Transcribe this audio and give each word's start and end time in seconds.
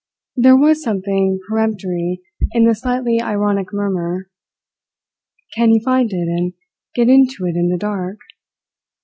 There 0.35 0.57
was 0.57 0.81
something 0.81 1.39
peremptory 1.47 2.23
in 2.53 2.65
the 2.65 2.73
slightly 2.73 3.21
ironic 3.21 3.67
murmur. 3.71 4.31
"Can 5.55 5.73
you 5.73 5.79
find 5.79 6.11
it 6.11 6.27
and 6.27 6.53
get 6.95 7.07
into 7.07 7.45
it 7.45 7.55
in 7.55 7.69
the 7.69 7.77
dark?" 7.77 8.17